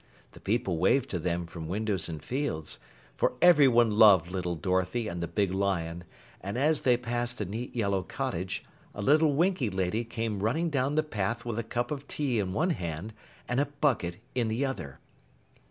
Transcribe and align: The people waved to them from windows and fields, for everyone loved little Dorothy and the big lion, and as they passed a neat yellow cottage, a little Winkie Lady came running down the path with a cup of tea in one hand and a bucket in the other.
The 0.31 0.39
people 0.39 0.79
waved 0.79 1.11
to 1.11 1.19
them 1.19 1.45
from 1.45 1.67
windows 1.67 2.09
and 2.09 2.23
fields, 2.23 2.79
for 3.15 3.33
everyone 3.39 3.91
loved 3.99 4.31
little 4.31 4.55
Dorothy 4.55 5.07
and 5.07 5.21
the 5.21 5.27
big 5.27 5.51
lion, 5.53 6.05
and 6.41 6.57
as 6.57 6.81
they 6.81 6.97
passed 6.97 7.39
a 7.39 7.45
neat 7.45 7.75
yellow 7.75 8.01
cottage, 8.01 8.63
a 8.95 9.01
little 9.03 9.35
Winkie 9.35 9.69
Lady 9.69 10.03
came 10.03 10.41
running 10.41 10.71
down 10.71 10.95
the 10.95 11.03
path 11.03 11.45
with 11.45 11.59
a 11.59 11.63
cup 11.63 11.91
of 11.91 12.07
tea 12.07 12.39
in 12.39 12.51
one 12.51 12.71
hand 12.71 13.13
and 13.47 13.59
a 13.59 13.67
bucket 13.79 14.17
in 14.33 14.47
the 14.47 14.65
other. 14.65 14.97